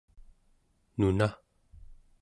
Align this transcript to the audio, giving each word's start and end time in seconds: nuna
nuna 0.97 1.27